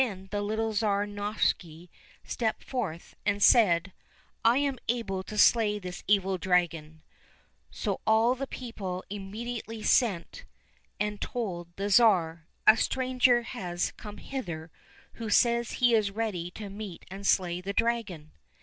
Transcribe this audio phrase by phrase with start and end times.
[0.01, 1.87] Then little Tsar Novishny
[2.23, 3.93] stepped forth and said,"
[4.43, 7.03] I am able to slay this evil dragon!"
[7.69, 10.43] So all the people immediately sent
[10.99, 14.71] and told the Tsar,'' A stranger has come hither
[15.21, 18.31] who says he is ready to meet and slay the dragon."